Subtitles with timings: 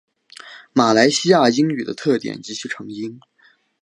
[0.73, 3.19] 马来西亚英语的特点及其成因